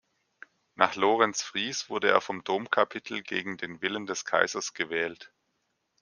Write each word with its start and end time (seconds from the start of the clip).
Nach 0.73 0.95
Lorenz 0.95 1.43
Fries 1.43 1.87
wurde 1.87 2.09
er 2.09 2.21
vom 2.21 2.43
Domkapitel 2.43 3.21
gegen 3.21 3.57
den 3.57 3.83
Willen 3.83 4.07
des 4.07 4.25
Kaisers 4.25 4.73
gewählt. 4.73 5.31